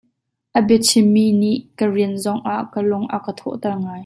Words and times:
A 0.57 0.59
bia 0.67 0.77
chimmi 0.87 1.25
nih 1.41 1.57
ka 1.77 1.85
rian 1.93 2.13
zongah 2.23 2.61
ka 2.73 2.79
lung 2.89 3.05
a 3.15 3.17
ka 3.25 3.31
thawh 3.39 3.57
ter 3.63 3.75
ngai. 3.83 3.99